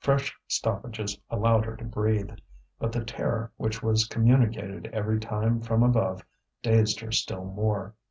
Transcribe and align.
Fresh 0.00 0.36
stoppages 0.46 1.18
allowed 1.30 1.64
her 1.64 1.76
to 1.76 1.84
breathe. 1.86 2.28
But 2.78 2.92
the 2.92 3.02
terror 3.02 3.52
which 3.56 3.82
was 3.82 4.06
communicated 4.06 4.86
every 4.92 5.18
time 5.18 5.62
from 5.62 5.82
above 5.82 6.22
dazed 6.60 7.00
her 7.00 7.10
still 7.10 7.46
more. 7.46 7.94